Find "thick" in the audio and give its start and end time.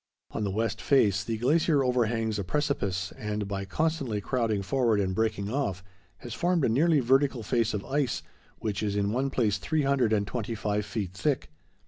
11.13-11.51